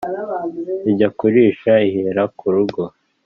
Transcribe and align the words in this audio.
Ijya 0.89 1.09
kurisha 1.17 1.71
ihera 1.87 2.23
ku 2.37 2.45
rugo. 2.53 2.81